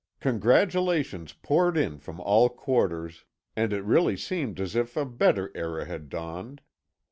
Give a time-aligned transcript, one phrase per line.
[0.19, 3.23] Congratulations poured in from all quarters,
[3.55, 6.59] and it really seemed as if a better era had dawned.